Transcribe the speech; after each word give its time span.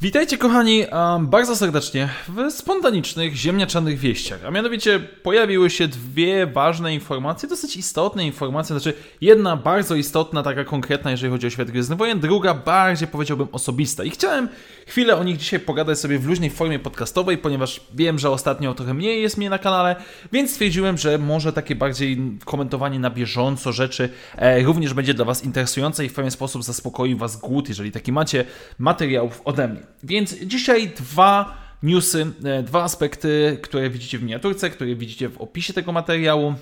Witajcie 0.00 0.38
kochani 0.38 0.84
bardzo 1.20 1.56
serdecznie 1.56 2.08
w 2.28 2.50
spontanicznych, 2.52 3.34
ziemniaczanych 3.34 3.98
wieściach. 3.98 4.44
A 4.44 4.50
mianowicie 4.50 5.00
pojawiły 5.00 5.70
się 5.70 5.88
dwie 5.88 6.46
ważne 6.46 6.94
informacje, 6.94 7.48
dosyć 7.48 7.76
istotne 7.76 8.26
informacje, 8.26 8.80
znaczy 8.80 8.98
jedna 9.20 9.56
bardzo 9.56 9.94
istotna, 9.94 10.42
taka 10.42 10.64
konkretna, 10.64 11.10
jeżeli 11.10 11.32
chodzi 11.32 11.46
o 11.46 11.50
świat 11.50 11.70
Gwiezdny 11.70 11.96
Wojen, 11.96 12.20
druga 12.20 12.54
bardziej 12.54 13.08
powiedziałbym 13.08 13.48
osobista. 13.52 14.04
I 14.04 14.10
chciałem 14.10 14.48
chwilę 14.86 15.16
o 15.16 15.24
nich 15.24 15.36
dzisiaj 15.36 15.60
pogadać 15.60 15.98
sobie 15.98 16.18
w 16.18 16.26
luźnej 16.26 16.50
formie 16.50 16.78
podcastowej, 16.78 17.38
ponieważ 17.38 17.80
wiem, 17.94 18.18
że 18.18 18.30
ostatnio 18.30 18.74
trochę 18.74 18.94
mniej 18.94 19.22
jest 19.22 19.38
mnie 19.38 19.50
na 19.50 19.58
kanale, 19.58 19.96
więc 20.32 20.50
stwierdziłem, 20.50 20.98
że 20.98 21.18
może 21.18 21.52
takie 21.52 21.74
bardziej 21.74 22.38
komentowanie 22.44 22.98
na 22.98 23.10
bieżąco 23.10 23.72
rzeczy 23.72 24.08
e, 24.36 24.62
również 24.62 24.94
będzie 24.94 25.14
dla 25.14 25.24
Was 25.24 25.44
interesujące 25.44 26.04
i 26.04 26.08
w 26.08 26.14
pewien 26.14 26.30
sposób 26.30 26.64
zaspokoi 26.64 27.14
Was 27.14 27.36
głód, 27.36 27.68
jeżeli 27.68 27.92
taki 27.92 28.12
macie 28.12 28.44
materiałów 28.78 29.42
ode 29.44 29.68
mnie. 29.68 29.88
Więc 30.02 30.34
dzisiaj 30.34 30.88
dwa 30.88 31.58
newsy, 31.82 32.26
e, 32.44 32.62
dwa 32.62 32.82
aspekty, 32.82 33.58
które 33.62 33.90
widzicie 33.90 34.18
w 34.18 34.22
miniaturce, 34.22 34.70
które 34.70 34.94
widzicie 34.94 35.28
w 35.28 35.38
opisie 35.38 35.72
tego 35.72 35.92
materiału. 35.92 36.54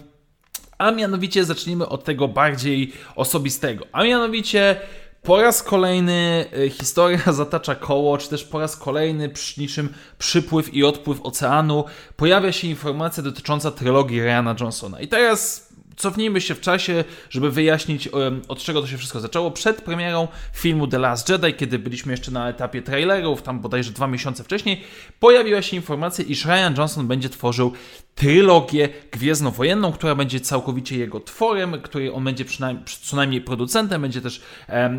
A 0.79 0.91
mianowicie 0.91 1.45
zacznijmy 1.45 1.89
od 1.89 2.05
tego 2.05 2.29
bardziej 2.29 2.93
osobistego. 3.17 3.87
A 3.93 4.05
mianowicie 4.05 4.77
po 5.23 5.43
raz 5.43 5.63
kolejny 5.63 6.47
e, 6.53 6.71
historia 6.71 7.33
zatacza 7.33 7.75
koło, 7.75 8.19
czy 8.19 8.29
też 8.29 8.45
po 8.45 8.61
raz 8.61 8.77
kolejny 8.77 9.29
przy 9.29 9.61
niczym 9.61 9.89
przypływ 10.19 10.75
i 10.75 10.85
odpływ 10.85 11.21
oceanu 11.23 11.85
pojawia 12.17 12.53
się 12.53 12.69
informacja 12.69 13.23
dotycząca 13.23 13.71
trylogii 13.71 14.23
Ryana 14.23 14.55
Johnsona. 14.61 15.01
I 15.01 15.09
teraz 15.09 15.66
cofnijmy 15.97 16.41
się 16.41 16.55
w 16.55 16.61
czasie, 16.61 17.05
żeby 17.31 17.51
wyjaśnić 17.51 18.09
od 18.49 18.59
czego 18.59 18.81
to 18.81 18.87
się 18.87 18.99
wszystko 18.99 19.21
zaczęło. 19.21 19.51
Przed 19.51 19.83
premierą 19.83 20.29
filmu 20.53 20.87
The 20.87 20.99
Last 20.99 21.29
Jedi, 21.29 21.55
kiedy 21.55 21.79
byliśmy 21.79 22.13
jeszcze 22.13 22.31
na 22.31 22.49
etapie 22.49 22.83
trailerów, 22.83 23.43
tam 23.43 23.61
bodajże 23.61 23.91
dwa 23.91 24.07
miesiące 24.07 24.45
wcześniej, 24.45 24.83
pojawiła 25.21 25.63
się 25.63 25.77
informacja, 25.77 26.25
iż 26.25 26.45
Ryan 26.45 26.75
Johnson 26.79 27.07
będzie 27.07 27.29
tworzył 27.29 27.73
trylogię 28.15 28.89
gwiezdnowojenną, 29.13 29.93
która 29.93 30.15
będzie 30.15 30.41
całkowicie 30.41 30.99
jego 30.99 31.21
tworem, 31.21 31.81
której 31.83 32.11
on 32.11 32.25
będzie 32.25 32.45
przynajmniej, 32.45 32.85
co 33.03 33.17
najmniej 33.17 33.41
producentem, 33.41 34.03
będzie 34.03 34.21
też 34.21 34.41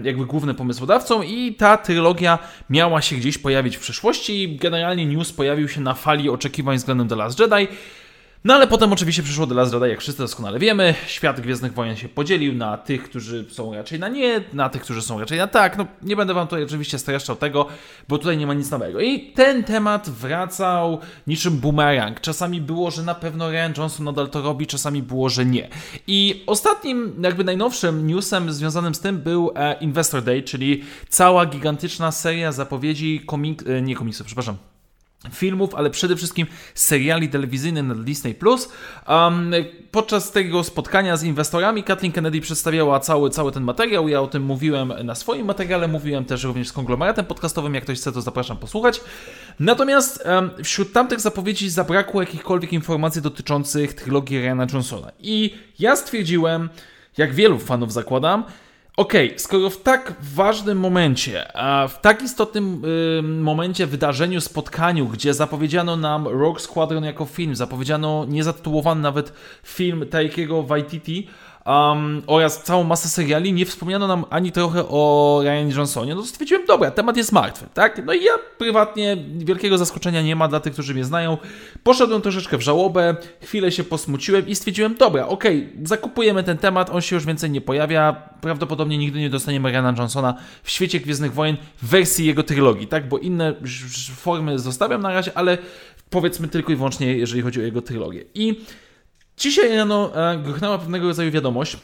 jakby 0.04 0.26
głównym 0.26 0.56
pomysłodawcą 0.56 1.22
i 1.22 1.56
ta 1.56 1.78
trylogia 1.78 2.40
miała 2.70 3.02
się 3.02 3.16
gdzieś 3.16 3.38
pojawić 3.38 3.78
w 3.78 3.80
przyszłości. 3.80 4.58
Generalnie 4.62 5.06
news 5.06 5.32
pojawił 5.34 5.70
się 5.70 5.82
na 5.82 5.94
fali 5.94 6.30
oczekiwań 6.30 6.78
względem 6.78 7.08
The 7.08 7.16
Last 7.16 7.40
Jedi. 7.40 7.68
No 8.44 8.54
ale 8.54 8.68
potem 8.68 8.94
oczywiście 8.94 9.24
przyszło 9.24 9.48
The 9.48 9.54
Last 9.54 9.74
Jedi, 9.74 9.90
jak 9.90 10.02
wszyscy 10.02 10.22
doskonale 10.22 10.60
wiemy. 10.60 10.96
Świat 11.08 11.42
Gwiezdnych 11.42 11.74
Wojen 11.74 11.96
się 11.96 12.10
podzielił 12.10 12.54
na 12.54 12.78
tych, 12.78 13.04
którzy 13.04 13.46
są 13.50 13.74
raczej 13.74 14.00
na 14.00 14.08
nie, 14.08 14.44
na 14.54 14.70
tych, 14.70 14.82
którzy 14.82 15.02
są 15.02 15.20
raczej 15.20 15.38
na 15.38 15.48
tak. 15.48 15.78
No 15.78 15.86
nie 16.02 16.16
będę 16.16 16.34
wam 16.34 16.48
tutaj 16.48 16.64
oczywiście 16.64 17.00
streszczał 17.00 17.36
tego, 17.36 17.68
bo 18.08 18.18
tutaj 18.18 18.38
nie 18.38 18.48
ma 18.48 18.54
nic 18.54 18.72
nowego. 18.72 19.00
I 19.00 19.20
ten 19.20 19.64
temat 19.64 20.10
wracał 20.10 21.00
niczym 21.28 21.58
boomerang. 21.58 22.22
Czasami 22.22 22.62
było, 22.62 22.92
że 22.92 23.04
na 23.04 23.16
pewno 23.16 23.52
Ryan 23.52 23.74
Johnson 23.78 24.06
nadal 24.06 24.30
to 24.30 24.42
robi, 24.42 24.68
czasami 24.68 25.04
było, 25.04 25.30
że 25.30 25.46
nie. 25.46 25.70
I 26.08 26.44
ostatnim, 26.48 27.14
jakby 27.24 27.44
najnowszym 27.44 28.08
newsem 28.08 28.54
związanym 28.54 28.96
z 28.96 29.00
tym 29.00 29.18
był 29.18 29.52
e, 29.56 29.74
Investor 29.80 30.24
Day, 30.24 30.44
czyli 30.44 30.84
cała 31.10 31.46
gigantyczna 31.46 32.12
seria 32.12 32.52
zapowiedzi 32.52 33.22
komik... 33.26 33.64
E, 33.68 33.82
nie 33.82 33.96
komiksów, 33.96 34.28
przepraszam 34.28 34.58
filmów, 35.32 35.76
ale 35.76 35.90
przede 35.90 36.16
wszystkim 36.16 36.48
seriali 36.76 37.30
telewizyjnych 37.30 37.84
na 37.84 37.96
Disney+. 37.96 38.36
Um, 39.08 39.52
podczas 39.92 40.32
tego 40.32 40.64
spotkania 40.64 41.18
z 41.18 41.24
inwestorami 41.24 41.84
Kathleen 41.84 42.12
Kennedy 42.12 42.42
przedstawiała 42.42 43.00
cały, 43.00 43.30
cały 43.30 43.52
ten 43.52 43.64
materiał. 43.64 44.08
Ja 44.08 44.22
o 44.22 44.28
tym 44.28 44.44
mówiłem 44.44 44.94
na 45.04 45.16
swoim 45.16 45.46
materiale, 45.46 45.88
mówiłem 45.88 46.26
też 46.26 46.44
również 46.44 46.68
z 46.68 46.74
konglomeratem 46.74 47.26
podcastowym. 47.26 47.76
Jak 47.76 47.84
ktoś 47.84 48.00
chce, 48.00 48.12
to 48.12 48.22
zapraszam 48.22 48.58
posłuchać. 48.58 49.02
Natomiast 49.60 50.24
um, 50.26 50.50
wśród 50.64 50.94
tamtych 50.94 51.20
zapowiedzi 51.20 51.70
zabrakło 51.70 52.22
jakichkolwiek 52.22 52.74
informacji 52.74 53.22
dotyczących 53.22 53.94
trylogii 53.94 54.42
Ryana 54.42 54.68
Johnsona. 54.74 55.12
I 55.20 55.56
ja 55.80 55.96
stwierdziłem, 55.96 56.70
jak 57.18 57.34
wielu 57.34 57.60
fanów 57.60 57.94
zakładam, 57.94 58.44
Okej, 58.98 59.28
okay, 59.28 59.40
skoro 59.40 59.70
w 59.70 59.82
tak 59.82 60.14
ważnym 60.22 60.80
momencie, 60.80 61.52
w 61.90 62.02
tak 62.02 62.22
istotnym 62.22 62.82
momencie, 63.42 63.88
wydarzeniu, 63.88 64.42
spotkaniu, 64.42 65.08
gdzie 65.08 65.34
zapowiedziano 65.34 65.98
nam 65.98 66.28
Rogue 66.28 66.60
Squadron 66.60 67.04
jako 67.04 67.26
film, 67.26 67.56
zapowiedziano 67.56 68.26
niezatytułowany 68.26 69.02
nawet 69.02 69.34
film 69.64 70.06
Taikiego 70.10 70.64
Waititi, 70.64 71.28
um, 71.68 72.22
oraz 72.28 72.64
całą 72.64 72.84
masę 72.84 73.10
seriali, 73.10 73.54
nie 73.54 73.66
wspomniano 73.66 74.08
nam 74.08 74.26
ani 74.30 74.52
trochę 74.52 74.86
o 74.90 75.42
Ryan 75.44 75.70
Johnsonie, 75.70 76.16
no 76.16 76.26
stwierdziłem, 76.26 76.66
dobra, 76.66 76.92
temat 76.92 77.18
jest 77.18 77.32
martwy, 77.32 77.66
tak? 77.74 78.06
No 78.06 78.14
i 78.14 78.24
ja 78.24 78.32
prywatnie 78.58 79.18
wielkiego 79.38 79.78
zaskoczenia 79.78 80.22
nie 80.22 80.36
ma 80.36 80.48
dla 80.48 80.60
tych, 80.60 80.74
którzy 80.74 80.94
mnie 80.94 81.06
znają. 81.06 81.38
Poszedłem 81.84 82.22
troszeczkę 82.22 82.58
w 82.58 82.62
żałobę, 82.62 83.16
chwilę 83.44 83.72
się 83.72 83.84
posmuciłem 83.84 84.48
i 84.48 84.56
stwierdziłem, 84.56 84.96
dobra, 84.96 85.28
okej, 85.28 85.58
okay, 85.58 85.88
zakupujemy 85.88 86.44
ten 86.44 86.58
temat, 86.58 86.90
on 86.90 87.02
się 87.02 87.16
już 87.16 87.26
więcej 87.26 87.52
nie 87.52 87.62
pojawia, 87.62 88.14
prawdopodobnie 88.42 88.98
nigdy 88.98 89.20
nie 89.20 89.30
dostaniemy 89.30 89.72
Ryana 89.72 89.94
Johnsona 89.98 90.36
w 90.64 90.72
świecie 90.72 91.00
Gwiezdnych 91.00 91.34
Wojen 91.34 91.58
w 91.82 91.90
wersji 91.90 92.26
jego 92.26 92.44
trylogii, 92.44 92.88
tak? 92.88 93.10
Bo 93.10 93.18
inne 93.18 93.54
formy 94.16 94.60
zostawiam 94.60 95.02
na 95.02 95.14
razie, 95.14 95.32
ale 95.36 95.58
powiedzmy 96.10 96.48
tylko 96.48 96.72
i 96.72 96.76
wyłącznie, 96.76 97.18
jeżeli 97.18 97.42
chodzi 97.42 97.60
o 97.60 97.64
jego 97.64 97.82
trylogię. 97.82 98.24
I 98.34 98.62
Dzisiaj 99.38 99.76
rano 99.76 100.32
e, 100.32 100.38
gruchnęła 100.38 100.78
pewnego 100.78 101.08
rodzaju 101.08 101.32
wiadomość, 101.32 101.78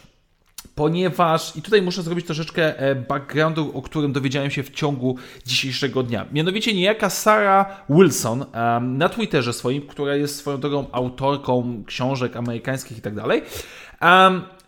ponieważ, 0.76 1.56
i 1.56 1.62
tutaj 1.62 1.82
muszę 1.82 2.04
zrobić 2.04 2.26
troszeczkę 2.26 2.80
e, 2.80 2.96
backgroundu, 2.96 3.72
o 3.74 3.82
którym 3.82 4.14
dowiedziałem 4.14 4.52
się 4.52 4.64
w 4.64 4.70
ciągu 4.70 5.16
dzisiejszego 5.46 6.04
dnia. 6.04 6.26
Mianowicie 6.32 6.74
niejaka 6.74 7.10
Sarah 7.10 7.84
Wilson 7.90 8.46
na 8.82 9.10
Twitterze 9.10 9.54
swoim, 9.54 9.82
która 9.82 10.16
jest 10.16 10.36
swoją 10.36 10.60
drogą 10.60 10.86
autorką 10.92 11.84
książek 11.88 12.36
amerykańskich 12.36 12.98
i 12.98 13.02
tak 13.02 13.16
dalej, 13.16 13.42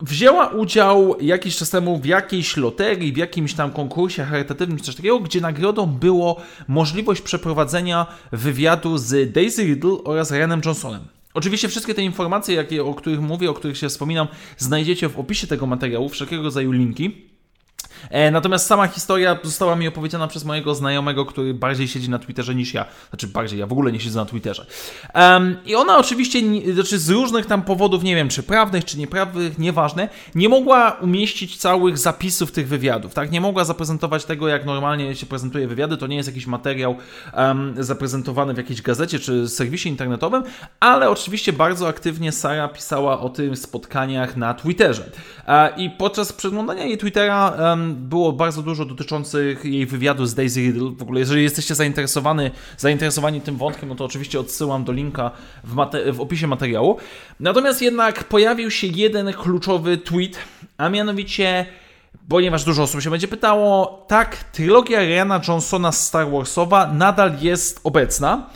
wzięła 0.01 0.47
udział 0.47 1.15
jakiś 1.21 1.57
czas 1.57 1.69
temu 1.69 1.97
w 1.97 2.05
jakiejś 2.05 2.57
loterii, 2.57 3.13
w 3.13 3.17
jakimś 3.17 3.53
tam 3.53 3.71
konkursie 3.71 4.23
charytatywnym, 4.23 4.79
coś 4.79 4.95
takiego, 4.95 5.19
gdzie 5.19 5.41
nagrodą 5.41 5.85
było 5.85 6.41
możliwość 6.67 7.21
przeprowadzenia 7.21 8.07
wywiadu 8.31 8.97
z 8.97 9.31
Daisy 9.31 9.63
Riddle 9.63 9.97
oraz 10.03 10.31
Ryanem 10.31 10.61
Johnsonem. 10.65 11.15
Oczywiście 11.35 11.69
wszystkie 11.69 11.93
te 11.93 12.01
informacje, 12.01 12.55
jakie, 12.55 12.83
o 12.83 12.93
których 12.93 13.21
mówię, 13.21 13.49
o 13.49 13.53
których 13.53 13.77
się 13.77 13.89
wspominam, 13.89 14.27
znajdziecie 14.57 15.09
w 15.09 15.19
opisie 15.19 15.47
tego 15.47 15.65
materiału, 15.65 16.09
wszelkiego 16.09 16.43
rodzaju 16.43 16.71
linki. 16.71 17.34
E, 18.09 18.31
natomiast 18.31 18.67
sama 18.67 18.87
historia 18.87 19.37
została 19.43 19.75
mi 19.75 19.87
opowiedziana 19.87 20.27
przez 20.27 20.45
mojego 20.45 20.75
znajomego, 20.75 21.25
który 21.25 21.53
bardziej 21.53 21.87
siedzi 21.87 22.09
na 22.09 22.19
Twitterze 22.19 22.55
niż 22.55 22.73
ja. 22.73 22.85
Znaczy 23.09 23.27
bardziej, 23.27 23.59
ja 23.59 23.67
w 23.67 23.71
ogóle 23.71 23.91
nie 23.91 23.99
siedzę 23.99 24.19
na 24.19 24.25
Twitterze. 24.25 24.65
Um, 25.15 25.57
I 25.65 25.75
ona 25.75 25.97
oczywiście, 25.97 26.39
znaczy 26.73 26.99
z 26.99 27.09
różnych 27.09 27.45
tam 27.45 27.61
powodów, 27.61 28.03
nie 28.03 28.15
wiem 28.15 28.29
czy 28.29 28.43
prawnych, 28.43 28.85
czy 28.85 28.97
nieprawnych, 28.97 29.59
nieważne, 29.59 30.09
nie 30.35 30.49
mogła 30.49 30.91
umieścić 30.91 31.57
całych 31.57 31.97
zapisów 31.97 32.51
tych 32.51 32.67
wywiadów, 32.67 33.13
tak? 33.13 33.31
Nie 33.31 33.41
mogła 33.41 33.63
zaprezentować 33.63 34.25
tego, 34.25 34.47
jak 34.47 34.65
normalnie 34.65 35.15
się 35.15 35.25
prezentuje 35.25 35.67
wywiady. 35.67 35.97
To 35.97 36.07
nie 36.07 36.15
jest 36.15 36.29
jakiś 36.29 36.47
materiał 36.47 36.95
um, 37.33 37.75
zaprezentowany 37.79 38.53
w 38.53 38.57
jakiejś 38.57 38.81
gazecie 38.81 39.19
czy 39.19 39.49
serwisie 39.49 39.89
internetowym, 39.89 40.43
ale 40.79 41.09
oczywiście 41.09 41.53
bardzo 41.53 41.87
aktywnie 41.87 42.31
Sara 42.31 42.67
pisała 42.67 43.19
o 43.19 43.29
tym 43.29 43.55
spotkaniach 43.55 44.37
na 44.37 44.53
Twitterze. 44.53 45.03
E, 45.47 45.69
I 45.77 45.89
podczas 45.89 46.33
przeglądania 46.33 46.83
jej 46.83 46.97
Twittera 46.97 47.49
um, 47.49 47.84
było 47.93 48.33
bardzo 48.33 48.61
dużo 48.61 48.85
dotyczących 48.85 49.65
jej 49.65 49.85
wywiadu 49.85 50.25
z 50.25 50.35
Daisy 50.35 50.59
Riddle. 50.59 50.91
W 50.97 51.01
ogóle, 51.01 51.19
jeżeli 51.19 51.43
jesteście 51.43 51.75
zainteresowani, 51.75 52.51
zainteresowani 52.77 53.41
tym 53.41 53.57
wątkiem, 53.57 53.89
no 53.89 53.95
to 53.95 54.05
oczywiście 54.05 54.39
odsyłam 54.39 54.83
do 54.83 54.91
linka 54.91 55.31
w, 55.63 55.75
w 56.13 56.21
opisie 56.21 56.47
materiału. 56.47 56.97
Natomiast 57.39 57.81
jednak 57.81 58.23
pojawił 58.23 58.71
się 58.71 58.87
jeden 58.87 59.33
kluczowy 59.33 59.97
tweet, 59.97 60.37
a 60.77 60.89
mianowicie 60.89 61.65
ponieważ 62.29 62.63
dużo 62.63 62.83
osób 62.83 63.01
się 63.01 63.09
będzie 63.09 63.27
pytało, 63.27 64.05
tak, 64.07 64.43
trylogia 64.43 64.99
Ryana 64.99 65.41
Johnsona 65.47 65.91
Star 65.91 66.31
Warsowa 66.31 66.87
nadal 66.93 67.31
jest 67.41 67.79
obecna. 67.83 68.49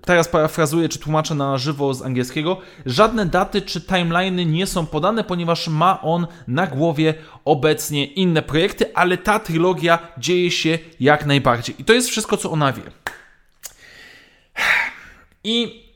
Teraz 0.00 0.28
parafrazuję 0.28 0.88
czy 0.88 0.98
tłumaczę 0.98 1.34
na 1.34 1.58
żywo 1.58 1.94
z 1.94 2.02
angielskiego. 2.02 2.60
Żadne 2.86 3.26
daty 3.26 3.62
czy 3.62 3.80
timeliny 3.80 4.46
nie 4.46 4.66
są 4.66 4.86
podane, 4.86 5.24
ponieważ 5.24 5.68
ma 5.68 6.02
on 6.02 6.26
na 6.48 6.66
głowie 6.66 7.14
obecnie 7.44 8.04
inne 8.04 8.42
projekty, 8.42 8.94
ale 8.94 9.18
ta 9.18 9.38
trylogia 9.38 9.98
dzieje 10.18 10.50
się 10.50 10.78
jak 11.00 11.26
najbardziej. 11.26 11.74
I 11.78 11.84
to 11.84 11.92
jest 11.92 12.08
wszystko, 12.08 12.36
co 12.36 12.50
ona 12.50 12.72
wie. 12.72 12.82
I 15.44 15.90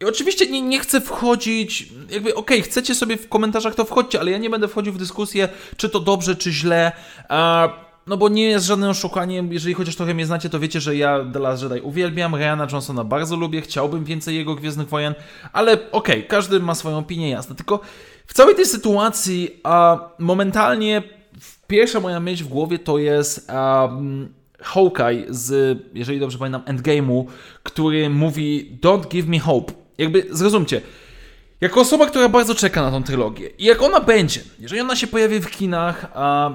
i 0.00 0.04
oczywiście 0.04 0.46
nie, 0.46 0.62
nie 0.62 0.80
chcę 0.80 1.00
wchodzić, 1.00 1.88
jakby 2.10 2.34
okej, 2.34 2.58
okay, 2.58 2.70
chcecie 2.70 2.94
sobie 2.94 3.16
w 3.16 3.28
komentarzach 3.28 3.74
to 3.74 3.84
wchodźcie, 3.84 4.20
ale 4.20 4.30
ja 4.30 4.38
nie 4.38 4.50
będę 4.50 4.68
wchodził 4.68 4.92
w 4.92 4.98
dyskusję, 4.98 5.48
czy 5.76 5.88
to 5.88 6.00
dobrze, 6.00 6.36
czy 6.36 6.52
źle. 6.52 6.92
Uh, 7.30 7.89
no 8.10 8.16
bo 8.16 8.28
nie 8.28 8.44
jest 8.44 8.66
żadnym 8.66 8.90
oszukaniem, 8.90 9.52
jeżeli 9.52 9.74
chociaż 9.74 9.96
trochę 9.96 10.14
mnie 10.14 10.26
znacie, 10.26 10.50
to 10.50 10.60
wiecie, 10.60 10.80
że 10.80 10.96
ja 10.96 11.24
The 11.32 11.38
Last 11.38 11.62
Jedi 11.62 11.80
uwielbiam, 11.80 12.34
Ryana 12.34 12.66
Johnsona 12.72 13.04
bardzo 13.04 13.36
lubię, 13.36 13.60
chciałbym 13.60 14.04
więcej 14.04 14.36
jego 14.36 14.54
Gwiezdnych 14.54 14.88
Wojen, 14.88 15.14
ale 15.52 15.72
okej, 15.72 15.90
okay, 15.92 16.22
każdy 16.22 16.60
ma 16.60 16.74
swoją 16.74 16.98
opinię, 16.98 17.30
jasne, 17.30 17.56
tylko 17.56 17.80
w 18.26 18.34
całej 18.34 18.54
tej 18.54 18.66
sytuacji 18.66 19.60
a, 19.62 19.98
momentalnie 20.18 21.02
pierwsza 21.66 22.00
moja 22.00 22.20
myśl 22.20 22.44
w 22.44 22.48
głowie 22.48 22.78
to 22.78 22.98
jest 22.98 23.50
um, 23.52 24.28
Hawkeye 24.60 25.24
z, 25.28 25.78
jeżeli 25.94 26.20
dobrze 26.20 26.38
pamiętam, 26.38 26.62
Endgame'u, 26.62 27.24
który 27.62 28.10
mówi 28.10 28.78
Don't 28.82 29.08
give 29.08 29.26
me 29.26 29.38
hope. 29.38 29.72
Jakby, 29.98 30.26
zrozumcie, 30.30 30.80
jako 31.60 31.80
osoba, 31.80 32.06
która 32.06 32.28
bardzo 32.28 32.54
czeka 32.54 32.82
na 32.82 32.90
tą 32.90 33.02
trylogię 33.02 33.50
i 33.58 33.64
jak 33.64 33.82
ona 33.82 34.00
będzie, 34.00 34.40
jeżeli 34.58 34.80
ona 34.80 34.96
się 34.96 35.06
pojawi 35.06 35.40
w 35.40 35.50
kinach, 35.50 36.06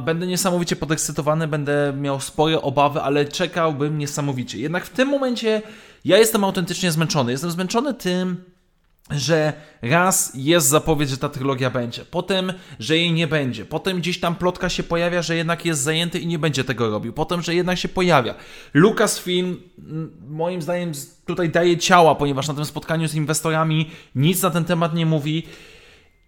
będę 0.06 0.28
niesamowicie 0.28 0.76
podekscytowany, 0.76 1.48
będę 1.48 1.94
miał 1.98 2.20
spore 2.20 2.62
obawy, 2.62 3.02
ale 3.02 3.26
czekałbym 3.26 3.98
niesamowicie. 3.98 4.60
Jednak 4.60 4.86
w 4.86 4.90
tym 4.90 5.08
momencie 5.08 5.62
ja 6.06 6.18
jestem 6.18 6.44
autentycznie 6.44 6.92
zmęczony. 6.92 7.32
Jestem 7.32 7.52
zmęczony 7.52 7.94
tym, 7.94 8.44
że 9.12 9.54
raz 9.82 10.32
jest 10.36 10.68
zapowiedź, 10.68 11.10
że 11.10 11.18
ta 11.18 11.30
trylogia 11.30 11.70
będzie, 11.70 12.06
potem, 12.06 12.54
że 12.80 12.98
jej 12.98 13.14
nie 13.14 13.28
będzie, 13.28 13.66
potem 13.66 13.98
gdzieś 13.98 14.20
tam 14.20 14.36
plotka 14.36 14.70
się 14.70 14.84
pojawia, 14.84 15.22
że 15.22 15.36
jednak 15.36 15.66
jest 15.66 15.82
zajęty 15.82 16.20
i 16.20 16.28
nie 16.28 16.40
będzie 16.40 16.64
tego 16.64 16.90
robił, 16.90 17.14
potem, 17.14 17.42
że 17.42 17.56
jednak 17.56 17.78
się 17.78 17.88
pojawia. 17.88 18.36
Lucasfilm 18.74 19.58
moim 20.30 20.62
zdaniem 20.62 20.92
tutaj 21.26 21.50
daje 21.50 21.78
ciała, 21.78 22.16
ponieważ 22.16 22.48
na 22.48 22.54
tym 22.54 22.66
spotkaniu 22.66 23.08
z 23.08 23.16
inwestorami 23.16 23.90
nic 24.16 24.42
na 24.42 24.50
ten 24.50 24.66
temat 24.66 24.96
nie 24.96 25.06
mówi 25.06 25.44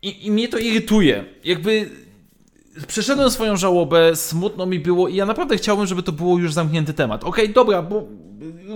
i, 0.01 0.25
i 0.25 0.31
mnie 0.31 0.47
to 0.47 0.57
irytuje. 0.57 1.25
Jakby 1.43 1.89
przeszedłem 2.87 3.31
swoją 3.31 3.57
żałobę, 3.57 4.15
smutno 4.15 4.65
mi 4.65 4.79
było 4.79 5.07
i 5.07 5.15
ja 5.15 5.25
naprawdę 5.25 5.57
chciałbym, 5.57 5.87
żeby 5.87 6.03
to 6.03 6.11
było 6.11 6.37
już 6.37 6.53
zamknięty 6.53 6.93
temat. 6.93 7.23
Okej, 7.23 7.43
okay, 7.43 7.53
dobra, 7.53 7.81
bo 7.81 8.07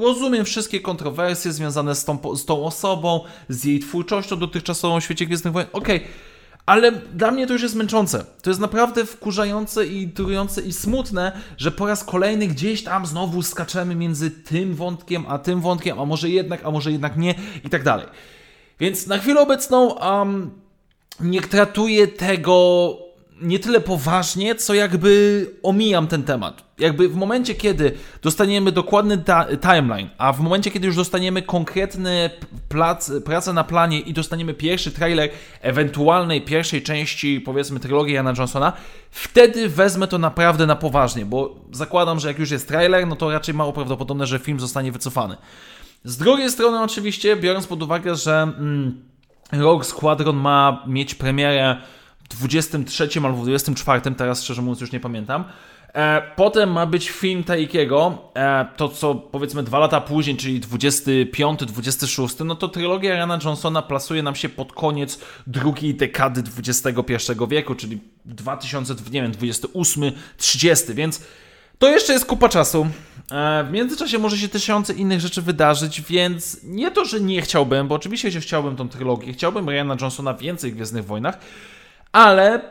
rozumiem 0.02 0.46
wszystkie 0.46 0.80
kontrowersje 0.80 1.52
związane 1.52 1.96
z 1.96 2.06
tą, 2.06 2.36
z 2.36 2.46
tą 2.46 2.66
osobą, 2.66 3.24
z 3.50 3.64
jej 3.64 3.80
twórczością 3.80 4.36
dotychczasową 4.36 5.00
w 5.00 5.04
świecie 5.04 5.26
Gwiezdnych 5.26 5.54
Wojen. 5.54 5.70
Okej, 5.74 5.98
okay. 5.98 6.10
ale 6.66 6.92
dla 6.92 7.32
mnie 7.32 7.48
to 7.48 7.54
już 7.54 7.62
jest 7.62 7.76
męczące. 7.76 8.26
To 8.42 8.50
jest 8.50 8.60
naprawdę 8.60 9.06
wkurzające 9.06 9.88
i 9.88 10.02
irytujące 10.02 10.62
i 10.62 10.74
smutne, 10.74 11.32
że 11.58 11.72
po 11.72 11.88
raz 11.88 12.04
kolejny 12.04 12.48
gdzieś 12.48 12.84
tam 12.84 13.06
znowu 13.06 13.42
skaczemy 13.42 13.96
między 13.96 14.32
tym 14.32 14.76
wątkiem, 14.76 15.26
a 15.28 15.40
tym 15.40 15.62
wątkiem, 15.62 16.00
a 16.00 16.06
może 16.06 16.30
jednak, 16.30 16.66
a 16.66 16.72
może 16.72 16.92
jednak 16.92 17.18
nie 17.18 17.36
i 17.66 17.70
tak 17.70 17.84
dalej. 17.84 18.06
Więc 18.80 19.08
na 19.08 19.18
chwilę 19.18 19.42
obecną 19.42 19.94
um, 19.94 20.52
nie 21.20 21.42
traktuję 21.42 22.08
tego 22.08 22.98
nie 23.42 23.60
tyle 23.60 23.80
poważnie, 23.80 24.56
co 24.56 24.74
jakby 24.74 25.46
omijam 25.64 26.08
ten 26.08 26.24
temat. 26.24 26.64
Jakby 26.80 27.10
w 27.10 27.16
momencie, 27.16 27.56
kiedy 27.56 27.92
dostaniemy 28.22 28.72
dokładny 28.72 29.24
timeline, 29.62 30.10
a 30.18 30.34
w 30.34 30.40
momencie, 30.40 30.72
kiedy 30.72 30.88
już 30.88 30.96
dostaniemy 30.96 31.42
konkretny 31.42 32.30
plac, 32.70 33.12
pracę 33.26 33.54
na 33.54 33.64
planie 33.64 34.00
i 34.00 34.14
dostaniemy 34.14 34.54
pierwszy 34.54 34.92
trailer 34.92 35.30
ewentualnej 35.62 36.42
pierwszej 36.42 36.82
części, 36.82 37.42
powiedzmy, 37.42 37.80
trylogii 37.80 38.14
Jana 38.14 38.34
Johnsona, 38.38 38.74
wtedy 39.12 39.70
wezmę 39.70 40.08
to 40.08 40.18
naprawdę 40.18 40.66
na 40.66 40.76
poważnie, 40.76 41.26
bo 41.26 41.56
zakładam, 41.72 42.20
że 42.20 42.28
jak 42.28 42.40
już 42.40 42.52
jest 42.52 42.68
trailer, 42.68 43.08
no 43.08 43.16
to 43.16 43.32
raczej 43.32 43.56
mało 43.56 43.74
prawdopodobne, 43.74 44.26
że 44.26 44.40
film 44.40 44.60
zostanie 44.60 44.92
wycofany. 44.92 45.38
Z 46.04 46.18
drugiej 46.18 46.50
strony, 46.50 46.82
oczywiście, 46.82 47.36
biorąc 47.36 47.68
pod 47.68 47.84
uwagę, 47.84 48.16
że 48.16 48.42
mm, 48.42 49.02
Rogue 49.52 49.84
Squadron 49.84 50.36
ma 50.36 50.84
mieć 50.88 51.16
premierę 51.16 51.78
23 52.32 53.10
albo 53.24 53.44
24, 53.44 54.16
teraz 54.16 54.44
szczerze 54.44 54.62
mówiąc 54.62 54.82
już 54.82 54.92
nie 54.92 55.00
pamiętam. 55.00 55.44
E, 55.94 56.22
potem 56.36 56.72
ma 56.72 56.86
być 56.86 57.10
film 57.10 57.44
Taikiego, 57.44 58.18
e, 58.36 58.66
to 58.78 58.90
co 58.90 59.16
powiedzmy 59.16 59.64
dwa 59.64 59.80
lata 59.80 60.02
później, 60.02 60.38
czyli 60.38 60.60
25, 60.60 61.60
26, 61.66 62.36
no 62.46 62.56
to 62.56 62.68
trylogia 62.68 63.16
Rana 63.16 63.40
Johnsona 63.44 63.82
plasuje 63.82 64.24
nam 64.24 64.36
się 64.36 64.50
pod 64.50 64.74
koniec 64.74 65.20
drugiej 65.48 65.96
dekady 65.96 66.44
XXI 66.58 67.32
wieku, 67.50 67.76
czyli 67.76 68.00
2000, 68.26 68.96
nie 69.12 69.22
wiem, 69.22 69.32
28, 69.32 70.04
30, 70.38 70.94
więc 70.94 71.22
to 71.80 71.90
jeszcze 71.90 72.14
jest 72.14 72.26
kupa 72.26 72.50
czasu. 72.50 72.88
E, 73.32 73.64
w 73.64 73.72
międzyczasie 73.72 74.20
może 74.20 74.38
się 74.38 74.48
tysiące 74.48 74.94
innych 74.94 75.20
rzeczy 75.20 75.42
wydarzyć, 75.42 76.02
więc 76.02 76.60
nie 76.64 76.92
to, 76.92 77.06
że 77.06 77.20
nie 77.20 77.42
chciałbym, 77.42 77.88
bo 77.88 77.96
oczywiście 77.96 78.42
chciałbym 78.42 78.76
tą 78.76 78.90
trylogię, 78.90 79.34
chciałbym 79.34 79.70
Ryana 79.70 79.98
Johnsona 80.02 80.34
więcej 80.34 80.72
w 80.72 80.76
Gwiezdnych 80.76 81.06
Wojnach, 81.06 81.38
ale 82.12 82.62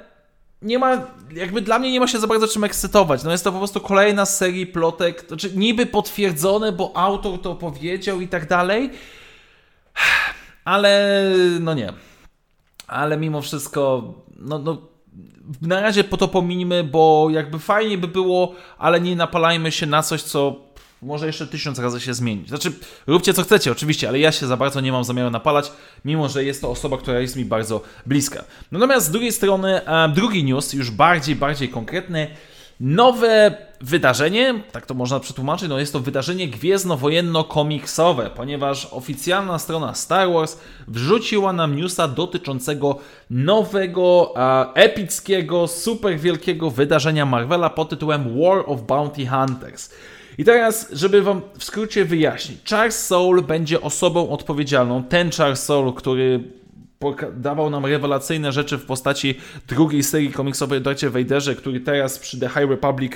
nie 0.63 0.79
ma, 0.79 1.07
jakby 1.33 1.61
dla 1.61 1.79
mnie 1.79 1.93
nie 1.93 2.01
ma 2.01 2.07
się 2.07 2.21
za 2.21 2.27
bardzo 2.27 2.49
czym 2.49 2.65
ekscytować. 2.65 3.25
No 3.25 3.33
jest 3.33 3.45
to 3.45 3.53
po 3.53 3.59
prostu 3.59 3.81
kolejna 3.81 4.27
serii 4.27 4.67
plotek, 4.67 5.25
znaczy 5.29 5.53
niby 5.57 5.87
potwierdzone, 5.87 6.73
bo 6.73 6.97
autor 6.97 7.41
to 7.41 7.55
powiedział 7.55 8.21
i 8.21 8.29
tak 8.29 8.49
dalej, 8.49 8.91
ale 10.65 11.23
no 11.61 11.75
nie. 11.75 11.93
Ale 12.87 13.17
mimo 13.17 13.43
wszystko, 13.43 14.15
no, 14.37 14.59
no 14.59 14.91
na 15.63 15.81
razie 15.81 16.05
po 16.05 16.17
to 16.17 16.29
pominimy, 16.29 16.85
bo 16.85 17.29
jakby 17.31 17.59
fajnie 17.59 17.99
by 17.99 18.09
było, 18.09 18.55
ale 18.79 19.01
nie 19.01 19.17
napalajmy 19.17 19.73
się 19.73 19.87
na 19.87 20.03
coś, 20.03 20.23
co 20.23 20.57
może 21.03 21.27
jeszcze 21.27 21.47
tysiąc 21.47 21.79
razy 21.79 22.01
się 22.01 22.15
zmienić. 22.15 22.49
Znaczy, 22.49 22.73
róbcie 23.07 23.35
co 23.35 23.43
chcecie, 23.43 23.73
oczywiście, 23.73 24.09
ale 24.09 24.19
ja 24.19 24.33
się 24.33 24.47
za 24.47 24.57
bardzo 24.57 24.81
nie 24.81 24.93
mam 24.93 25.05
zamiaru 25.05 25.31
napalać, 25.31 25.73
mimo 26.05 26.29
że 26.29 26.45
jest 26.45 26.61
to 26.61 26.71
osoba, 26.71 26.97
która 26.97 27.21
jest 27.21 27.37
mi 27.37 27.45
bardzo 27.45 27.83
bliska. 28.07 28.45
Natomiast 28.73 29.07
z 29.07 29.11
drugiej 29.11 29.33
strony, 29.33 29.87
e, 29.87 30.09
drugi 30.09 30.45
news, 30.45 30.73
już 30.73 30.91
bardziej, 30.91 31.37
bardziej 31.37 31.69
konkretny, 31.69 32.31
nowe 32.81 33.57
wydarzenie, 33.81 34.63
tak 34.73 34.87
to 34.87 34.95
można 34.95 35.21
przetłumaczyć, 35.21 35.69
no 35.69 35.79
jest 35.79 35.93
to 35.93 36.01
wydarzenie 36.01 36.49
gwiezdnowojenno-komiksowe, 36.49 38.31
ponieważ 38.31 38.89
oficjalna 38.91 39.59
strona 39.59 39.95
Star 39.95 40.33
Wars 40.33 40.59
wrzuciła 40.89 41.53
nam 41.53 41.77
newsa 41.77 42.09
dotyczącego 42.09 42.99
nowego, 43.31 44.35
e, 44.37 44.75
epickiego, 44.75 45.67
super 45.67 46.19
wielkiego 46.19 46.71
wydarzenia 46.71 47.27
Marvela 47.27 47.71
pod 47.71 47.89
tytułem 47.89 48.41
War 48.41 48.63
of 48.67 48.83
Bounty 48.83 49.27
Hunters. 49.27 49.91
I 50.41 50.45
teraz, 50.45 50.93
żeby 50.93 51.23
Wam 51.23 51.41
w 51.59 51.65
skrócie 51.65 52.05
wyjaśnić, 52.05 52.59
Charles 52.71 53.07
Soule 53.07 53.43
będzie 53.43 53.81
osobą 53.81 54.31
odpowiedzialną, 54.31 55.05
ten 55.05 55.31
Charles 55.31 55.63
Soule, 55.65 55.93
który 55.97 56.45
dawał 57.37 57.71
nam 57.71 57.87
rewelacyjne 57.87 58.53
rzeczy 58.53 58.79
w 58.79 58.85
postaci 58.85 59.35
drugiej 59.69 60.03
serii 60.03 60.33
komiksowej 60.33 60.79
o 60.79 60.81
Darcie 60.81 61.11
Vaderze, 61.11 61.55
który 61.55 61.81
teraz 61.81 62.19
przy 62.19 62.41
The 62.41 62.49
High 62.49 62.71
Republic 62.71 63.13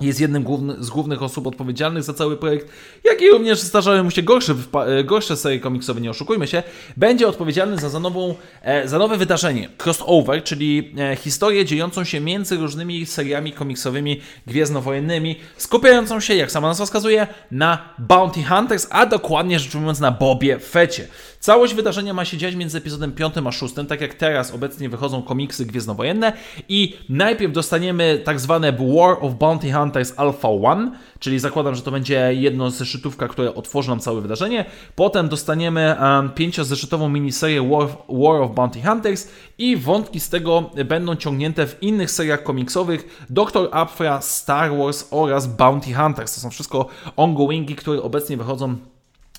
jest 0.00 0.20
jednym 0.20 0.44
z 0.78 0.90
głównych 0.90 1.22
osób 1.22 1.46
odpowiedzialnych 1.46 2.02
za 2.02 2.14
cały 2.14 2.36
projekt, 2.36 2.68
jak 3.04 3.22
i 3.22 3.30
również 3.30 3.60
zdarzały 3.60 4.02
mu 4.02 4.10
się 4.10 4.22
gorsze, 4.22 4.54
e, 4.86 5.04
gorsze 5.04 5.36
serie 5.36 5.60
komiksowe, 5.60 6.00
nie 6.00 6.10
oszukujmy 6.10 6.46
się, 6.46 6.62
będzie 6.96 7.28
odpowiedzialny 7.28 7.76
za, 7.76 7.88
za, 7.88 8.00
nową, 8.00 8.34
e, 8.62 8.88
za 8.88 8.98
nowe 8.98 9.16
wydarzenie, 9.16 9.68
crossover, 9.84 10.44
czyli 10.44 10.94
e, 10.98 11.16
historię 11.16 11.64
dziejącą 11.64 12.04
się 12.04 12.20
między 12.20 12.56
różnymi 12.56 13.06
seriami 13.06 13.52
komiksowymi 13.52 14.20
gwiezdnowojennymi, 14.46 15.36
skupiającą 15.56 16.20
się, 16.20 16.34
jak 16.34 16.50
sama 16.50 16.68
nazwa 16.68 16.84
wskazuje, 16.84 17.26
na 17.50 17.94
Bounty 17.98 18.44
Hunters, 18.44 18.86
a 18.90 19.06
dokładnie 19.06 19.58
rzecz 19.58 19.74
ujmując 19.74 20.00
na 20.00 20.10
Bobie 20.10 20.58
Fecie. 20.58 21.08
Całość 21.40 21.74
wydarzenia 21.74 22.14
ma 22.14 22.24
się 22.24 22.36
dziać 22.36 22.54
między 22.54 22.78
epizodem 22.78 23.12
5 23.12 23.34
a 23.46 23.52
6, 23.52 23.74
tak 23.88 24.00
jak 24.00 24.14
teraz 24.14 24.54
obecnie 24.54 24.88
wychodzą 24.88 25.22
komiksy 25.22 25.66
gwiezdnowojenne 25.66 26.32
i 26.68 26.96
najpierw 27.08 27.52
dostaniemy 27.52 28.20
tak 28.24 28.40
zwane 28.40 28.72
War 28.72 29.16
of 29.20 29.34
Bounty 29.34 29.72
Hunters 29.72 29.83
Alpha 30.16 30.48
1, 30.48 30.92
czyli 31.18 31.38
zakładam, 31.38 31.74
że 31.74 31.82
to 31.82 31.90
będzie 31.90 32.34
jedno 32.34 32.70
zeszytówka, 32.70 33.28
które 33.28 33.54
otworzy 33.54 33.90
nam 33.90 34.00
całe 34.00 34.20
wydarzenie. 34.20 34.64
Potem 34.96 35.28
dostaniemy 35.28 35.96
um, 36.00 36.30
pięciozeszytową 36.30 37.08
miniserię 37.08 37.62
War, 37.62 37.88
War 38.08 38.42
of 38.42 38.54
Bounty 38.54 38.82
Hunters 38.82 39.28
i 39.58 39.76
wątki 39.76 40.20
z 40.20 40.28
tego 40.28 40.70
będą 40.84 41.16
ciągnięte 41.16 41.66
w 41.66 41.82
innych 41.82 42.10
seriach 42.10 42.42
komiksowych 42.42 43.26
Doctor 43.30 43.68
Aphra, 43.72 44.20
Star 44.20 44.76
Wars 44.76 45.08
oraz 45.10 45.46
Bounty 45.46 45.94
Hunters. 45.94 46.34
To 46.34 46.40
są 46.40 46.50
wszystko 46.50 46.86
ongoingi, 47.16 47.76
które 47.76 48.02
obecnie 48.02 48.36
wychodzą 48.36 48.76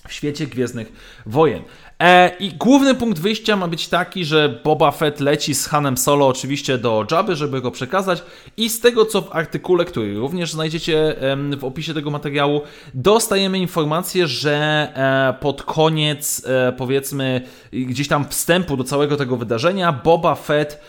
w 0.08 0.12
świecie 0.12 0.46
Gwiezdnych 0.46 0.92
Wojen. 1.26 1.62
E, 2.00 2.36
I 2.40 2.52
główny 2.52 2.94
punkt 2.94 3.18
wyjścia 3.18 3.56
ma 3.56 3.68
być 3.68 3.88
taki, 3.88 4.24
że 4.24 4.60
Boba 4.64 4.90
Fett 4.90 5.20
leci 5.20 5.54
z 5.54 5.66
Hanem 5.66 5.96
Solo 5.96 6.26
oczywiście 6.28 6.78
do 6.78 7.06
Jabby, 7.10 7.36
żeby 7.36 7.60
go 7.60 7.70
przekazać. 7.70 8.22
I 8.56 8.70
z 8.70 8.80
tego 8.80 9.06
co 9.06 9.22
w 9.22 9.36
artykule, 9.36 9.84
który 9.84 10.14
również 10.18 10.52
znajdziecie 10.52 11.16
w 11.58 11.64
opisie 11.64 11.94
tego 11.94 12.10
materiału, 12.10 12.60
dostajemy 12.94 13.58
informację, 13.58 14.26
że 14.26 14.56
e, 14.94 15.40
pod 15.40 15.62
koniec 15.62 16.42
e, 16.46 16.72
powiedzmy 16.72 17.40
gdzieś 17.72 18.08
tam 18.08 18.28
wstępu 18.28 18.76
do 18.76 18.84
całego 18.84 19.16
tego 19.16 19.36
wydarzenia 19.36 19.92
Boba 19.92 20.34
Fett 20.34 20.80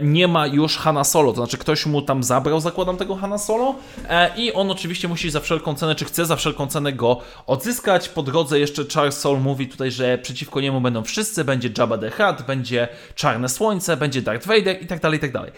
nie 0.00 0.28
ma 0.28 0.46
już 0.46 0.76
Hanna 0.76 1.04
Solo, 1.04 1.32
to 1.32 1.36
znaczy 1.36 1.58
ktoś 1.58 1.86
mu 1.86 2.02
tam 2.02 2.22
zabrał, 2.22 2.60
zakładam, 2.60 2.96
tego 2.96 3.16
Hanna 3.16 3.38
Solo 3.38 3.74
e, 4.08 4.30
i 4.36 4.52
on 4.52 4.70
oczywiście 4.70 5.08
musi 5.08 5.30
za 5.30 5.40
wszelką 5.40 5.74
cenę, 5.74 5.94
czy 5.94 6.04
chce 6.04 6.26
za 6.26 6.36
wszelką 6.36 6.66
cenę 6.66 6.92
go 6.92 7.20
odzyskać. 7.46 8.08
Po 8.08 8.22
drodze 8.22 8.58
jeszcze 8.58 8.84
Charles 8.94 9.20
Soul 9.20 9.40
mówi 9.40 9.68
tutaj, 9.68 9.90
że 9.90 10.18
przeciwko 10.18 10.60
niemu 10.60 10.80
będą 10.80 11.02
wszyscy, 11.04 11.44
będzie 11.44 11.70
Jabba 11.78 11.98
the 11.98 12.10
Hutt, 12.10 12.46
będzie 12.46 12.88
Czarne 13.14 13.48
Słońce, 13.48 13.96
będzie 13.96 14.22
Darth 14.22 14.46
Vader 14.46 14.82
i 14.82 14.86
tak 14.86 15.00
dalej, 15.00 15.18
i 15.18 15.20
tak 15.20 15.32
dalej. 15.32 15.52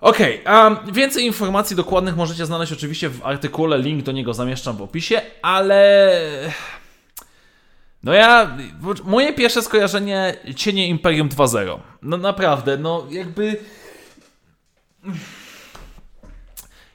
Okej, 0.00 0.40
a 0.44 0.70
więcej 0.92 1.24
informacji 1.24 1.76
dokładnych 1.76 2.16
możecie 2.16 2.46
znaleźć 2.46 2.72
oczywiście 2.72 3.08
w 3.08 3.26
artykule, 3.26 3.78
link 3.78 4.02
do 4.02 4.12
niego 4.12 4.34
zamieszczam 4.34 4.76
w 4.76 4.82
opisie, 4.82 5.20
ale... 5.42 6.20
No 8.08 8.14
ja, 8.14 8.56
moje 9.04 9.32
pierwsze 9.32 9.62
skojarzenie 9.62 10.34
Cienie 10.56 10.88
Imperium 10.88 11.28
2.0. 11.28 11.78
No 12.02 12.16
naprawdę, 12.16 12.76
no 12.76 13.06
jakby... 13.10 13.56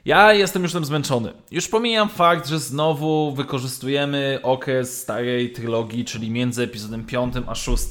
Ja 0.05 0.33
jestem 0.33 0.63
już 0.63 0.71
tym 0.71 0.85
zmęczony. 0.85 1.33
Już 1.51 1.67
pomijam 1.67 2.09
fakt, 2.09 2.47
że 2.47 2.59
znowu 2.59 3.31
wykorzystujemy 3.31 4.39
okres 4.43 5.01
starej 5.01 5.51
trylogii, 5.51 6.05
czyli 6.05 6.31
między 6.31 6.63
epizodem 6.63 7.05
5 7.05 7.33
a 7.47 7.55
6. 7.55 7.83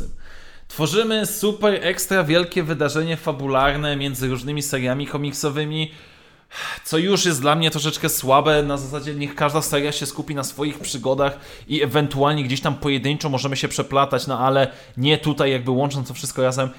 Tworzymy 0.68 1.26
super 1.26 1.78
ekstra 1.82 2.24
wielkie 2.24 2.62
wydarzenie 2.62 3.16
fabularne 3.16 3.96
między 3.96 4.28
różnymi 4.28 4.62
seriami 4.62 5.06
komiksowymi, 5.06 5.92
co 6.84 6.98
już 6.98 7.24
jest 7.24 7.40
dla 7.40 7.54
mnie 7.54 7.70
troszeczkę 7.70 8.08
słabe. 8.08 8.62
Na 8.62 8.76
zasadzie 8.76 9.14
niech 9.14 9.34
każda 9.34 9.62
seria 9.62 9.92
się 9.92 10.06
skupi 10.06 10.34
na 10.34 10.44
swoich 10.44 10.78
przygodach 10.78 11.38
i 11.68 11.82
ewentualnie 11.82 12.44
gdzieś 12.44 12.60
tam 12.60 12.74
pojedynczo 12.74 13.28
możemy 13.28 13.56
się 13.56 13.68
przeplatać, 13.68 14.26
no 14.26 14.38
ale 14.38 14.68
nie 14.96 15.18
tutaj 15.18 15.50
jakby 15.50 15.70
łącząc 15.70 16.08
to 16.08 16.14
wszystko 16.14 16.42
razem. 16.42 16.70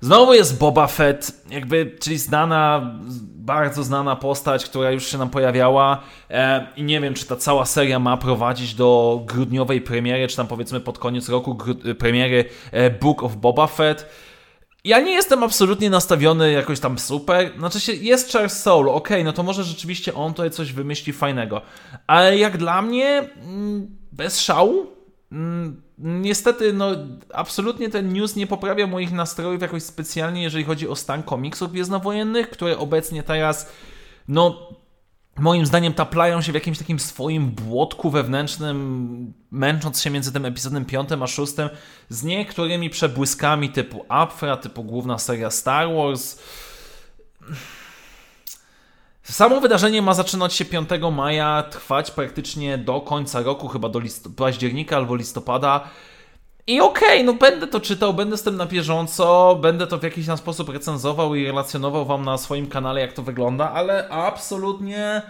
Znowu 0.00 0.34
jest 0.34 0.58
Boba 0.58 0.86
Fett, 0.86 1.42
jakby, 1.50 1.96
czyli 2.00 2.18
znana, 2.18 2.94
bardzo 3.36 3.84
znana 3.84 4.16
postać, 4.16 4.64
która 4.64 4.90
już 4.90 5.06
się 5.06 5.18
nam 5.18 5.30
pojawiała 5.30 6.00
e, 6.30 6.66
i 6.76 6.82
nie 6.82 7.00
wiem, 7.00 7.14
czy 7.14 7.26
ta 7.26 7.36
cała 7.36 7.64
seria 7.64 7.98
ma 7.98 8.16
prowadzić 8.16 8.74
do 8.74 9.20
grudniowej 9.26 9.80
premiery, 9.80 10.28
czy 10.28 10.36
tam 10.36 10.46
powiedzmy 10.46 10.80
pod 10.80 10.98
koniec 10.98 11.28
roku 11.28 11.58
premiery 11.98 12.44
e, 12.72 12.90
Book 12.90 13.22
of 13.22 13.36
Boba 13.36 13.66
Fett. 13.66 14.08
Ja 14.84 15.00
nie 15.00 15.12
jestem 15.12 15.42
absolutnie 15.42 15.90
nastawiony 15.90 16.52
jakoś 16.52 16.80
tam 16.80 16.98
super. 16.98 17.52
Znaczy 17.58 17.80
się, 17.80 17.92
jest 17.92 18.32
Charles 18.32 18.62
Soul, 18.62 18.88
ok, 18.88 19.08
no 19.24 19.32
to 19.32 19.42
może 19.42 19.64
rzeczywiście 19.64 20.14
on 20.14 20.32
tutaj 20.32 20.50
coś 20.50 20.72
wymyśli 20.72 21.12
fajnego. 21.12 21.62
Ale 22.06 22.38
jak 22.38 22.56
dla 22.56 22.82
mnie, 22.82 23.30
mm, 23.42 23.96
bez 24.12 24.40
szału, 24.40 24.86
mm, 25.32 25.84
Niestety, 25.98 26.72
no, 26.72 26.90
absolutnie 27.32 27.88
ten 27.88 28.12
news 28.12 28.36
nie 28.36 28.46
poprawia 28.46 28.86
moich 28.86 29.12
nastrojów 29.12 29.62
jakoś 29.62 29.82
specjalnie, 29.82 30.42
jeżeli 30.42 30.64
chodzi 30.64 30.88
o 30.88 30.96
stan 30.96 31.22
komiksów 31.22 31.72
gwiezdnowojennych, 31.72 32.50
które 32.50 32.78
obecnie 32.78 33.22
teraz, 33.22 33.72
no, 34.28 34.68
moim 35.38 35.66
zdaniem 35.66 35.94
taplają 35.94 36.42
się 36.42 36.52
w 36.52 36.54
jakimś 36.54 36.78
takim 36.78 36.98
swoim 36.98 37.50
błotku 37.50 38.10
wewnętrznym, 38.10 39.32
męcząc 39.50 40.02
się 40.02 40.10
między 40.10 40.32
tym 40.32 40.44
epizodem 40.44 40.84
5 40.84 41.08
a 41.22 41.26
6 41.26 41.52
z 42.08 42.24
niektórymi 42.24 42.90
przebłyskami 42.90 43.70
typu 43.70 44.04
Apfra, 44.08 44.56
typu 44.56 44.84
główna 44.84 45.18
seria 45.18 45.50
Star 45.50 45.88
Wars. 45.94 46.38
Samo 49.22 49.60
wydarzenie 49.60 50.02
ma 50.02 50.14
zaczynać 50.14 50.54
się 50.54 50.64
5 50.64 50.88
maja, 51.12 51.64
trwać 51.70 52.10
praktycznie 52.10 52.78
do 52.78 53.00
końca 53.00 53.42
roku, 53.42 53.68
chyba 53.68 53.88
do 53.88 54.00
października 54.36 54.96
albo 54.96 55.16
listopada. 55.16 55.90
I 56.66 56.80
okej, 56.80 57.08
okay, 57.08 57.24
no 57.24 57.32
będę 57.32 57.66
to 57.66 57.80
czytał, 57.80 58.14
będę 58.14 58.36
z 58.36 58.42
tym 58.42 58.56
na 58.56 58.66
bieżąco, 58.66 59.58
będę 59.62 59.86
to 59.86 59.98
w 59.98 60.02
jakiś 60.02 60.26
tam 60.26 60.36
sposób 60.36 60.68
recenzował 60.68 61.34
i 61.34 61.46
relacjonował 61.46 62.04
wam 62.04 62.24
na 62.24 62.38
swoim 62.38 62.66
kanale, 62.66 63.00
jak 63.00 63.12
to 63.12 63.22
wygląda, 63.22 63.70
ale 63.70 64.08
absolutnie 64.08 65.22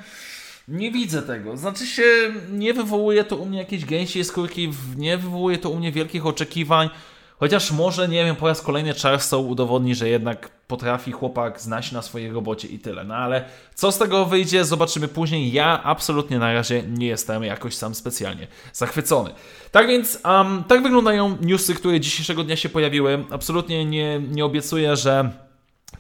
nie 0.69 0.91
widzę 0.91 1.23
tego. 1.23 1.57
Znaczy 1.57 1.87
się, 1.87 2.03
nie 2.51 2.75
wywołuje 2.75 3.25
to 3.25 3.37
u 3.37 3.47
mnie 3.47 3.59
jakiejś 3.59 3.85
gęsiej 3.85 4.25
skórki, 4.25 4.73
nie 4.97 5.19
wywołuje 5.19 5.59
to 5.59 5.71
u 5.71 5.77
mnie 5.77 5.93
wielkich 5.93 6.27
oczekiwań. 6.27 6.91
Chociaż 7.39 7.73
może, 7.73 8.09
nie 8.09 8.25
wiem, 8.25 8.37
po 8.37 8.49
raz 8.49 8.63
kolejny 8.63 8.95
Charleston 8.95 9.47
udowodni, 9.47 9.95
że 9.95 10.09
jednak 10.09 10.49
potrafi 10.49 11.13
chłopak 11.13 11.61
znać 11.61 11.93
na 11.93 12.03
swojej 12.03 12.33
robocie 12.33 12.69
i 12.69 12.79
tyle. 12.79 13.05
No 13.05 13.15
ale 13.15 13.45
co 13.75 13.93
z 13.93 13.99
tego 13.99 14.25
wyjdzie, 14.25 14.65
zobaczymy 14.65 15.09
później. 15.09 15.53
Ja 15.53 15.83
absolutnie 15.83 16.39
na 16.39 16.53
razie 16.53 16.83
nie 16.83 17.07
jestem 17.07 17.45
jakoś 17.45 17.75
sam 17.75 17.95
specjalnie 17.95 18.47
zachwycony. 18.73 19.31
Tak 19.71 19.89
więc, 19.89 20.19
um, 20.25 20.65
tak 20.69 20.83
wyglądają 20.83 21.37
newsy, 21.41 21.75
które 21.75 22.01
dzisiejszego 22.01 22.45
dnia 22.45 22.57
się 22.57 22.69
pojawiły. 22.69 23.25
Absolutnie 23.31 23.85
nie, 23.85 24.21
nie 24.31 24.45
obiecuję, 24.45 24.97
że 24.97 25.31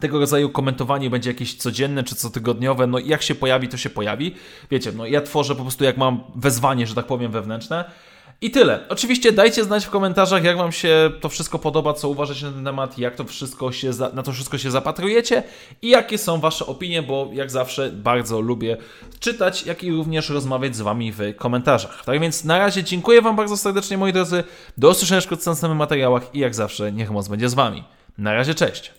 tego 0.00 0.18
rodzaju 0.18 0.50
komentowanie 0.50 1.10
będzie 1.10 1.30
jakieś 1.30 1.54
codzienne 1.54 2.02
czy 2.02 2.16
cotygodniowe, 2.16 2.86
no 2.86 2.98
jak 2.98 3.22
się 3.22 3.34
pojawi, 3.34 3.68
to 3.68 3.76
się 3.76 3.90
pojawi. 3.90 4.34
Wiecie, 4.70 4.92
no 4.92 5.06
ja 5.06 5.20
tworzę 5.20 5.54
po 5.54 5.62
prostu 5.62 5.84
jak 5.84 5.96
mam 5.96 6.24
wezwanie, 6.36 6.86
że 6.86 6.94
tak 6.94 7.06
powiem, 7.06 7.32
wewnętrzne. 7.32 7.84
I 8.40 8.50
tyle. 8.50 8.80
Oczywiście 8.88 9.32
dajcie 9.32 9.64
znać 9.64 9.86
w 9.86 9.90
komentarzach, 9.90 10.44
jak 10.44 10.56
Wam 10.56 10.72
się 10.72 11.10
to 11.20 11.28
wszystko 11.28 11.58
podoba, 11.58 11.92
co 11.92 12.08
uważacie 12.08 12.46
na 12.46 12.52
ten 12.52 12.64
temat, 12.64 12.98
jak 12.98 13.16
to 13.16 13.24
wszystko 13.24 13.72
się 13.72 13.92
za, 13.92 14.08
na 14.08 14.22
to 14.22 14.32
wszystko 14.32 14.58
się 14.58 14.70
zapatrujecie 14.70 15.42
i 15.82 15.88
jakie 15.88 16.18
są 16.18 16.40
Wasze 16.40 16.66
opinie, 16.66 17.02
bo 17.02 17.30
jak 17.32 17.50
zawsze 17.50 17.90
bardzo 17.90 18.40
lubię 18.40 18.76
czytać, 19.20 19.66
jak 19.66 19.84
i 19.84 19.92
również 19.92 20.28
rozmawiać 20.28 20.76
z 20.76 20.80
Wami 20.80 21.12
w 21.12 21.36
komentarzach. 21.36 22.04
Tak 22.04 22.20
więc 22.20 22.44
na 22.44 22.58
razie 22.58 22.84
dziękuję 22.84 23.22
Wam 23.22 23.36
bardzo 23.36 23.56
serdecznie, 23.56 23.98
moi 23.98 24.12
drodzy. 24.12 24.44
Do 24.78 24.90
usłyszenia 24.90 25.20
w 25.20 25.30
następnych 25.30 25.78
materiałach 25.78 26.34
i 26.34 26.38
jak 26.38 26.54
zawsze 26.54 26.92
niech 26.92 27.10
moc 27.10 27.28
będzie 27.28 27.48
z 27.48 27.54
Wami. 27.54 27.84
Na 28.18 28.34
razie, 28.34 28.54
cześć! 28.54 28.92